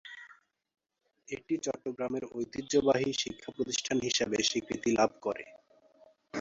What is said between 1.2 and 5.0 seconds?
এটি চট্টগ্রামের ঐতিহ্যবাহী শিক্ষাপ্রতিষ্ঠান হিসেবে স্বীকৃতি